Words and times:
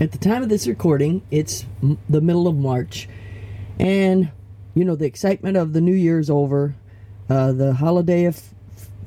At 0.00 0.12
the 0.12 0.18
time 0.18 0.44
of 0.44 0.48
this 0.48 0.68
recording, 0.68 1.22
it's 1.28 1.66
m- 1.82 1.98
the 2.08 2.20
middle 2.20 2.46
of 2.46 2.56
March, 2.56 3.08
and 3.80 4.30
you 4.72 4.84
know 4.84 4.94
the 4.94 5.06
excitement 5.06 5.56
of 5.56 5.72
the 5.72 5.80
New 5.80 5.94
Year's 5.94 6.30
over, 6.30 6.76
uh, 7.28 7.50
the 7.50 7.74
holiday 7.74 8.24
of 8.24 8.40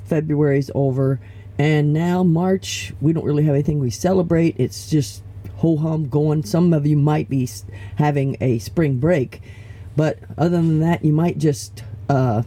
February's 0.04 0.70
over, 0.76 1.22
and 1.58 1.94
now 1.94 2.24
March. 2.24 2.94
We 3.00 3.14
don't 3.14 3.24
really 3.24 3.46
have 3.46 3.56
anything 3.56 3.80
we 3.80 3.90
celebrate. 3.90 4.56
It's 4.58 4.90
just 4.90 5.24
ho 5.60 5.78
hum 5.78 6.10
going. 6.10 6.44
Some 6.44 6.74
of 6.74 6.86
you 6.86 6.98
might 6.98 7.30
be 7.30 7.48
having 7.96 8.36
a 8.42 8.60
spring 8.60 8.98
break, 8.98 9.42
but 9.96 10.20
other 10.38 10.58
than 10.58 10.82
that, 10.82 11.06
you 11.06 11.14
might 11.14 11.38
just 11.38 11.86
uh, 12.10 12.44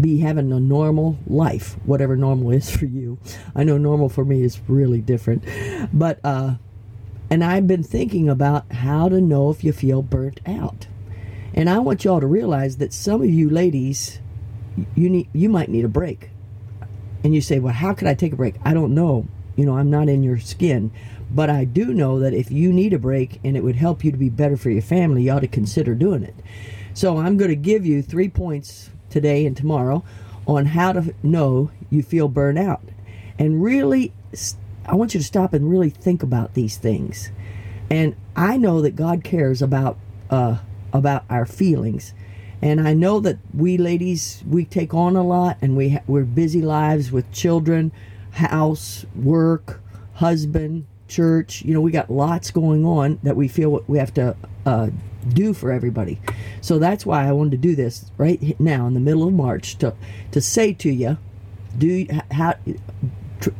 be 0.00 0.18
having 0.18 0.50
a 0.50 0.58
normal 0.58 1.16
life, 1.28 1.76
whatever 1.84 2.16
normal 2.16 2.50
is 2.50 2.68
for 2.76 2.86
you. 2.86 3.18
I 3.54 3.62
know 3.62 3.78
normal 3.78 4.08
for 4.08 4.24
me 4.24 4.42
is 4.42 4.60
really 4.66 5.00
different, 5.00 5.44
but. 5.92 6.18
Uh, 6.24 6.54
and 7.32 7.42
I've 7.42 7.66
been 7.66 7.82
thinking 7.82 8.28
about 8.28 8.70
how 8.70 9.08
to 9.08 9.18
know 9.18 9.48
if 9.48 9.64
you 9.64 9.72
feel 9.72 10.02
burnt 10.02 10.38
out. 10.44 10.86
And 11.54 11.70
I 11.70 11.78
want 11.78 12.04
y'all 12.04 12.20
to 12.20 12.26
realize 12.26 12.76
that 12.76 12.92
some 12.92 13.22
of 13.22 13.30
you 13.30 13.48
ladies, 13.48 14.20
you 14.94 15.08
need 15.08 15.30
you 15.32 15.48
might 15.48 15.70
need 15.70 15.86
a 15.86 15.88
break. 15.88 16.28
And 17.24 17.34
you 17.34 17.40
say, 17.40 17.58
"Well, 17.58 17.72
how 17.72 17.94
could 17.94 18.06
I 18.06 18.12
take 18.12 18.34
a 18.34 18.36
break?" 18.36 18.56
I 18.66 18.74
don't 18.74 18.94
know. 18.94 19.26
You 19.56 19.64
know, 19.64 19.78
I'm 19.78 19.88
not 19.88 20.10
in 20.10 20.22
your 20.22 20.38
skin, 20.40 20.90
but 21.30 21.48
I 21.48 21.64
do 21.64 21.94
know 21.94 22.18
that 22.18 22.34
if 22.34 22.50
you 22.50 22.70
need 22.70 22.92
a 22.92 22.98
break 22.98 23.40
and 23.42 23.56
it 23.56 23.64
would 23.64 23.76
help 23.76 24.04
you 24.04 24.10
to 24.10 24.18
be 24.18 24.28
better 24.28 24.58
for 24.58 24.68
your 24.68 24.82
family, 24.82 25.22
you 25.22 25.30
ought 25.30 25.40
to 25.40 25.48
consider 25.48 25.94
doing 25.94 26.22
it. 26.22 26.34
So 26.92 27.16
I'm 27.16 27.38
going 27.38 27.48
to 27.48 27.56
give 27.56 27.86
you 27.86 28.02
3 28.02 28.28
points 28.28 28.90
today 29.08 29.46
and 29.46 29.56
tomorrow 29.56 30.04
on 30.46 30.66
how 30.66 30.92
to 30.92 31.14
know 31.22 31.70
you 31.88 32.02
feel 32.02 32.28
burnt 32.28 32.58
out. 32.58 32.82
And 33.38 33.62
really 33.62 34.12
I 34.86 34.94
want 34.94 35.14
you 35.14 35.20
to 35.20 35.26
stop 35.26 35.52
and 35.52 35.70
really 35.70 35.90
think 35.90 36.22
about 36.22 36.54
these 36.54 36.76
things. 36.76 37.30
And 37.90 38.16
I 38.34 38.56
know 38.56 38.80
that 38.80 38.96
God 38.96 39.22
cares 39.22 39.62
about 39.62 39.98
uh, 40.30 40.58
about 40.92 41.24
our 41.28 41.46
feelings. 41.46 42.14
And 42.60 42.80
I 42.80 42.94
know 42.94 43.20
that 43.20 43.38
we 43.52 43.76
ladies 43.76 44.42
we 44.48 44.64
take 44.64 44.94
on 44.94 45.16
a 45.16 45.22
lot, 45.22 45.58
and 45.60 45.76
we 45.76 45.90
ha- 45.90 46.02
we're 46.06 46.24
busy 46.24 46.62
lives 46.62 47.10
with 47.10 47.30
children, 47.32 47.92
house, 48.32 49.04
work, 49.14 49.80
husband, 50.14 50.86
church. 51.08 51.62
You 51.62 51.74
know, 51.74 51.80
we 51.80 51.90
got 51.90 52.10
lots 52.10 52.50
going 52.50 52.84
on 52.84 53.18
that 53.22 53.36
we 53.36 53.48
feel 53.48 53.84
we 53.88 53.98
have 53.98 54.14
to 54.14 54.36
uh, 54.64 54.90
do 55.28 55.52
for 55.52 55.72
everybody. 55.72 56.20
So 56.60 56.78
that's 56.78 57.04
why 57.04 57.26
I 57.28 57.32
wanted 57.32 57.52
to 57.52 57.56
do 57.56 57.74
this 57.74 58.10
right 58.16 58.58
now 58.60 58.86
in 58.86 58.94
the 58.94 59.00
middle 59.00 59.26
of 59.26 59.34
March 59.34 59.76
to 59.78 59.94
to 60.30 60.40
say 60.40 60.72
to 60.74 60.90
you, 60.90 61.18
do 61.76 62.06
how 62.30 62.54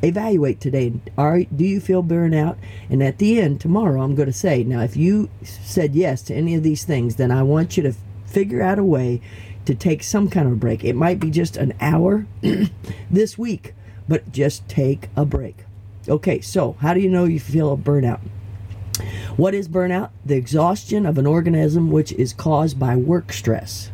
evaluate 0.02 0.60
today. 0.60 0.92
Are 1.16 1.42
do 1.42 1.64
you 1.64 1.80
feel 1.80 2.02
burnout? 2.02 2.56
And 2.90 3.02
at 3.02 3.18
the 3.18 3.40
end 3.40 3.60
tomorrow, 3.60 4.02
I'm 4.02 4.14
going 4.14 4.26
to 4.26 4.32
say, 4.32 4.64
now 4.64 4.80
if 4.80 4.96
you 4.96 5.30
said 5.42 5.94
yes 5.94 6.22
to 6.22 6.34
any 6.34 6.54
of 6.54 6.62
these 6.62 6.84
things, 6.84 7.16
then 7.16 7.30
I 7.30 7.42
want 7.42 7.76
you 7.76 7.82
to 7.84 7.94
figure 8.26 8.62
out 8.62 8.78
a 8.78 8.84
way 8.84 9.20
to 9.64 9.74
take 9.74 10.02
some 10.02 10.28
kind 10.28 10.46
of 10.46 10.54
a 10.54 10.56
break. 10.56 10.84
It 10.84 10.96
might 10.96 11.20
be 11.20 11.30
just 11.30 11.56
an 11.56 11.74
hour 11.80 12.26
this 13.10 13.38
week, 13.38 13.74
but 14.08 14.32
just 14.32 14.68
take 14.68 15.08
a 15.16 15.24
break. 15.24 15.64
Okay, 16.08 16.40
so 16.40 16.76
how 16.80 16.94
do 16.94 17.00
you 17.00 17.08
know 17.08 17.24
you 17.24 17.38
feel 17.38 17.72
a 17.72 17.76
burnout? 17.76 18.20
What 19.36 19.54
is 19.54 19.68
burnout? 19.68 20.10
The 20.26 20.36
exhaustion 20.36 21.06
of 21.06 21.16
an 21.16 21.26
organism 21.26 21.90
which 21.90 22.12
is 22.12 22.32
caused 22.32 22.78
by 22.78 22.96
work 22.96 23.32
stress. 23.32 23.90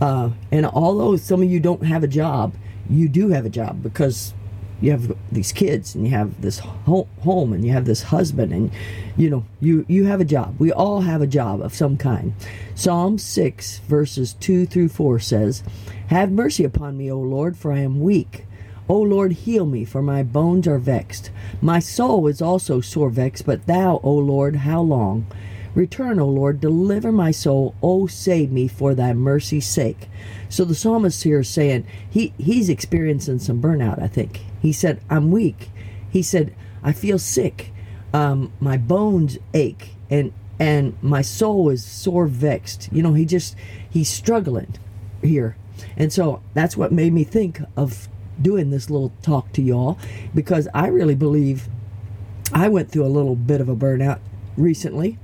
Uh, 0.00 0.30
and 0.50 0.66
although 0.66 1.16
some 1.16 1.42
of 1.42 1.50
you 1.50 1.60
don't 1.60 1.84
have 1.84 2.04
a 2.04 2.08
job, 2.08 2.54
you 2.88 3.08
do 3.08 3.28
have 3.28 3.46
a 3.46 3.50
job 3.50 3.82
because 3.82 4.34
you 4.82 4.90
have 4.90 5.16
these 5.30 5.52
kids 5.52 5.94
and 5.94 6.04
you 6.04 6.10
have 6.10 6.42
this 6.42 6.58
home 6.58 7.52
and 7.52 7.64
you 7.64 7.72
have 7.72 7.84
this 7.84 8.02
husband 8.02 8.52
and 8.52 8.70
you 9.16 9.30
know 9.30 9.44
you 9.60 9.86
you 9.88 10.04
have 10.06 10.20
a 10.20 10.24
job. 10.24 10.56
We 10.58 10.72
all 10.72 11.02
have 11.02 11.22
a 11.22 11.26
job 11.26 11.62
of 11.62 11.72
some 11.72 11.96
kind. 11.96 12.34
Psalm 12.74 13.16
6 13.16 13.78
verses 13.78 14.34
2 14.34 14.66
through 14.66 14.88
4 14.88 15.20
says 15.20 15.62
have 16.08 16.32
mercy 16.32 16.64
upon 16.64 16.96
me 16.96 17.10
o 17.10 17.18
lord 17.18 17.56
for 17.56 17.72
i 17.72 17.78
am 17.78 18.00
weak. 18.00 18.44
O 18.88 18.98
lord 18.98 19.32
heal 19.32 19.64
me 19.64 19.84
for 19.84 20.02
my 20.02 20.24
bones 20.24 20.66
are 20.66 20.78
vexed. 20.78 21.30
My 21.60 21.78
soul 21.78 22.26
is 22.26 22.42
also 22.42 22.80
sore 22.80 23.10
vexed 23.10 23.46
but 23.46 23.66
thou 23.66 24.00
o 24.02 24.12
lord 24.12 24.56
how 24.56 24.82
long 24.82 25.26
Return, 25.74 26.20
O 26.20 26.28
Lord, 26.28 26.60
deliver 26.60 27.10
my 27.10 27.30
soul. 27.30 27.74
O 27.82 28.06
save 28.06 28.52
me 28.52 28.68
for 28.68 28.94
thy 28.94 29.12
mercy's 29.12 29.66
sake. 29.66 30.08
So 30.48 30.64
the 30.64 30.74
psalmist 30.74 31.22
here 31.22 31.40
is 31.40 31.48
saying 31.48 31.86
he, 32.08 32.34
he's 32.38 32.68
experiencing 32.68 33.38
some 33.38 33.62
burnout, 33.62 34.02
I 34.02 34.08
think. 34.08 34.42
He 34.60 34.72
said, 34.72 35.00
I'm 35.08 35.30
weak. 35.30 35.70
He 36.10 36.22
said, 36.22 36.54
I 36.82 36.92
feel 36.92 37.18
sick. 37.18 37.72
Um, 38.12 38.52
my 38.60 38.76
bones 38.76 39.38
ache 39.54 39.94
and 40.10 40.32
and 40.58 40.96
my 41.02 41.22
soul 41.22 41.70
is 41.70 41.84
sore 41.84 42.26
vexed. 42.26 42.88
You 42.92 43.02
know, 43.02 43.14
he 43.14 43.24
just 43.24 43.56
he's 43.88 44.08
struggling 44.08 44.74
here. 45.22 45.56
And 45.96 46.12
so 46.12 46.42
that's 46.54 46.76
what 46.76 46.92
made 46.92 47.12
me 47.12 47.24
think 47.24 47.60
of 47.76 48.08
doing 48.40 48.70
this 48.70 48.90
little 48.90 49.12
talk 49.22 49.52
to 49.52 49.62
y'all 49.62 49.98
because 50.34 50.68
I 50.74 50.88
really 50.88 51.14
believe 51.14 51.68
I 52.52 52.68
went 52.68 52.90
through 52.90 53.06
a 53.06 53.08
little 53.08 53.34
bit 53.34 53.60
of 53.60 53.68
a 53.68 53.74
burnout 53.74 54.20
recently. 54.56 55.18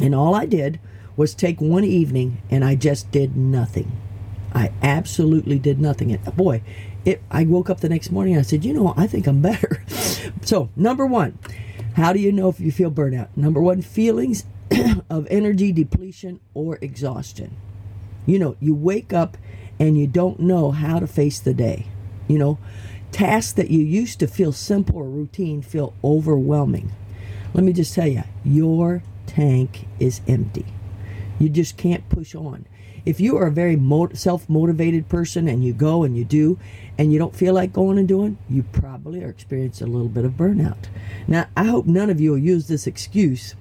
And 0.00 0.14
all 0.14 0.34
I 0.34 0.46
did 0.46 0.80
was 1.16 1.34
take 1.34 1.60
one 1.60 1.84
evening 1.84 2.42
and 2.50 2.64
I 2.64 2.74
just 2.74 3.10
did 3.10 3.36
nothing. 3.36 3.92
I 4.54 4.72
absolutely 4.82 5.58
did 5.58 5.80
nothing. 5.80 6.12
And 6.12 6.36
boy, 6.36 6.62
it, 7.04 7.22
I 7.30 7.44
woke 7.44 7.70
up 7.70 7.80
the 7.80 7.88
next 7.88 8.10
morning 8.10 8.36
I 8.36 8.42
said, 8.42 8.64
you 8.64 8.72
know, 8.72 8.94
I 8.96 9.06
think 9.06 9.26
I'm 9.26 9.40
better. 9.40 9.84
so, 10.42 10.70
number 10.76 11.06
one, 11.06 11.38
how 11.94 12.12
do 12.12 12.18
you 12.18 12.32
know 12.32 12.48
if 12.48 12.60
you 12.60 12.72
feel 12.72 12.90
burnout? 12.90 13.28
Number 13.36 13.60
one, 13.60 13.82
feelings 13.82 14.44
of 15.10 15.26
energy 15.30 15.72
depletion 15.72 16.40
or 16.54 16.78
exhaustion. 16.80 17.56
You 18.26 18.38
know, 18.38 18.56
you 18.60 18.74
wake 18.74 19.12
up 19.12 19.36
and 19.78 19.98
you 19.98 20.06
don't 20.06 20.40
know 20.40 20.70
how 20.70 20.98
to 20.98 21.06
face 21.06 21.38
the 21.38 21.54
day. 21.54 21.86
You 22.26 22.38
know, 22.38 22.58
tasks 23.12 23.52
that 23.52 23.70
you 23.70 23.80
used 23.80 24.18
to 24.20 24.26
feel 24.26 24.52
simple 24.52 24.96
or 24.96 25.04
routine 25.04 25.62
feel 25.62 25.94
overwhelming. 26.02 26.90
Let 27.52 27.64
me 27.64 27.72
just 27.72 27.94
tell 27.94 28.08
you, 28.08 28.24
your 28.44 29.02
tank 29.26 29.86
is 29.98 30.20
empty. 30.26 30.66
You 31.38 31.48
just 31.48 31.76
can't 31.76 32.08
push 32.08 32.34
on 32.34 32.66
if 33.04 33.20
you 33.20 33.36
are 33.36 33.46
a 33.46 33.52
very 33.52 33.78
self 34.14 34.48
motivated 34.48 35.08
person 35.08 35.48
and 35.48 35.64
you 35.64 35.72
go 35.72 36.04
and 36.04 36.16
you 36.16 36.24
do 36.24 36.58
and 36.96 37.12
you 37.12 37.18
don't 37.18 37.34
feel 37.34 37.54
like 37.54 37.72
going 37.72 37.98
and 37.98 38.08
doing, 38.08 38.38
you 38.48 38.62
probably 38.62 39.22
are 39.22 39.28
experiencing 39.28 39.88
a 39.88 39.90
little 39.90 40.08
bit 40.08 40.24
of 40.24 40.32
burnout. 40.32 40.86
Now, 41.26 41.46
I 41.56 41.64
hope 41.64 41.86
none 41.86 42.08
of 42.10 42.20
you 42.20 42.30
will 42.30 42.38
use 42.38 42.68
this 42.68 42.86
excuse 42.86 43.54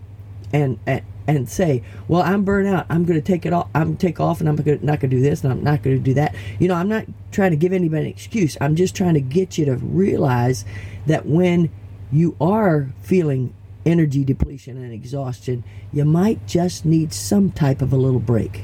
and, 0.51 0.79
and 0.85 1.03
and 1.25 1.47
say, 1.47 1.81
"Well, 2.09 2.21
I'm 2.21 2.43
burnt 2.43 2.67
out. 2.67 2.85
I'm 2.89 3.05
going 3.05 3.17
to 3.19 3.25
take 3.25 3.45
it 3.45 3.53
off. 3.53 3.69
I'm 3.73 3.95
take 3.95 4.19
off, 4.19 4.41
and 4.41 4.49
I'm 4.49 4.57
gonna, 4.57 4.79
not 4.81 4.99
going 4.99 5.09
to 5.09 5.15
do 5.15 5.21
this, 5.21 5.41
and 5.41 5.53
I'm 5.53 5.63
not 5.63 5.81
going 5.81 5.97
to 5.97 6.03
do 6.03 6.13
that." 6.15 6.35
You 6.59 6.67
know, 6.67 6.75
I'm 6.75 6.89
not 6.89 7.05
trying 7.31 7.51
to 7.51 7.57
give 7.57 7.71
anybody 7.71 8.03
an 8.03 8.09
excuse. 8.09 8.57
I'm 8.59 8.75
just 8.75 8.93
trying 8.93 9.13
to 9.13 9.21
get 9.21 9.57
you 9.57 9.63
to 9.65 9.77
realize 9.77 10.65
that 11.05 11.25
when 11.25 11.71
you 12.11 12.35
are 12.41 12.89
feeling 13.01 13.53
energy 13.85 14.23
depletion 14.23 14.77
and 14.77 14.93
exhaustion, 14.93 15.63
you 15.91 16.05
might 16.05 16.45
just 16.47 16.85
need 16.85 17.13
some 17.13 17.51
type 17.51 17.81
of 17.81 17.93
a 17.93 17.97
little 17.97 18.19
break. 18.19 18.63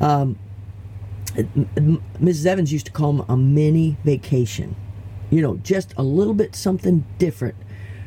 Um, 0.00 0.38
Mrs. 1.34 2.46
Evans 2.46 2.72
used 2.72 2.86
to 2.86 2.92
call 2.92 3.12
them 3.12 3.26
a 3.28 3.36
mini 3.36 3.96
vacation. 4.04 4.74
You 5.30 5.42
know, 5.42 5.56
just 5.58 5.92
a 5.96 6.02
little 6.02 6.34
bit 6.34 6.56
something 6.56 7.04
different 7.18 7.54